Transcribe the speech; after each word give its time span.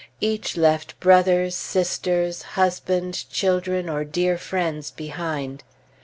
Each 0.19 0.57
left 0.57 0.99
brothers, 0.99 1.53
sisters, 1.53 2.41
husband, 2.57 3.29
children, 3.29 3.87
or 3.87 4.03
dear 4.03 4.35
friends 4.39 4.89
behind. 4.89 5.63